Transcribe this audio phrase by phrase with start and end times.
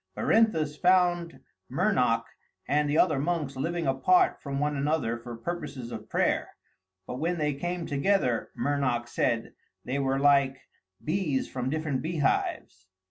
[0.17, 1.41] Berinthus found
[1.71, 2.23] Mernoc
[2.67, 6.55] and the other monks living apart from one another for purposes of prayer,
[7.05, 9.53] but when they came together, Mernoc said,
[9.85, 10.57] they were like
[11.05, 12.87] bees from different beehives.